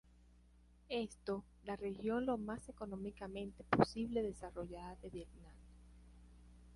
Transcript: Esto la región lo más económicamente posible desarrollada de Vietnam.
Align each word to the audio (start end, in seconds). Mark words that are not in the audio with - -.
Esto 0.89 1.43
la 1.63 1.75
región 1.75 2.25
lo 2.25 2.35
más 2.39 2.67
económicamente 2.69 3.63
posible 3.65 4.23
desarrollada 4.23 4.95
de 4.95 5.11
Vietnam. 5.11 5.53